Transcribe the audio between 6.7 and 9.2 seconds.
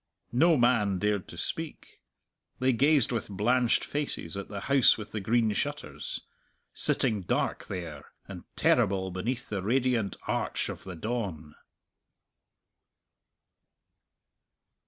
sitting dark there and terrible